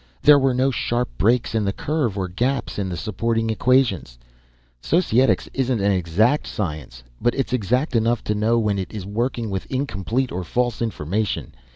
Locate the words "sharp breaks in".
0.71-1.63